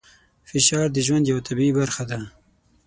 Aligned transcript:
فشار 0.49 0.87
د 0.93 0.97
ژوند 1.05 1.25
یوه 1.31 1.41
طبیعي 1.47 1.73
برخه 1.79 2.03
ده. 2.09 2.17